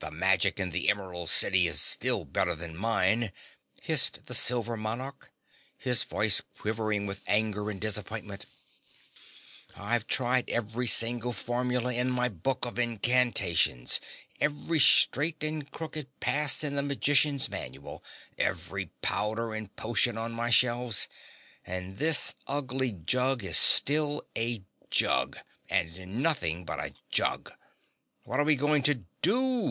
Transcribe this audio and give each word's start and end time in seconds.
"The 0.00 0.12
magic 0.12 0.60
in 0.60 0.70
the 0.70 0.88
Emerald 0.88 1.28
City 1.28 1.66
is 1.66 1.80
still 1.82 2.24
better 2.24 2.54
than 2.54 2.76
mine," 2.76 3.32
hissed 3.82 4.26
the 4.26 4.34
Silver 4.34 4.76
Monarch, 4.76 5.32
his 5.76 6.04
voice 6.04 6.40
quivering 6.56 7.04
with 7.04 7.20
anger 7.26 7.68
and 7.68 7.80
disappointment. 7.80 8.46
"I've 9.76 10.06
tried 10.06 10.48
every 10.50 10.86
single 10.86 11.32
formula 11.32 11.92
in 11.92 12.10
my 12.10 12.28
book 12.28 12.64
of 12.64 12.78
incantations, 12.78 14.00
every 14.40 14.78
straight 14.78 15.42
and 15.42 15.68
crooked 15.68 16.20
pass 16.20 16.62
in 16.62 16.76
the 16.76 16.82
magician's 16.82 17.48
manual, 17.50 18.02
every 18.38 18.86
powder 19.02 19.52
and 19.52 19.74
potion 19.74 20.16
on 20.16 20.30
my 20.30 20.48
shelves, 20.48 21.08
and 21.66 21.98
this 21.98 22.34
ugly 22.46 22.92
jug 22.92 23.42
is 23.42 23.56
still 23.58 24.24
a 24.36 24.62
jug 24.90 25.38
and 25.68 26.22
nothing 26.22 26.64
but 26.64 26.78
a 26.78 26.94
jug! 27.10 27.52
What 28.22 28.38
are 28.38 28.44
we 28.46 28.56
going 28.56 28.84
to 28.84 28.94
do?" 29.20 29.66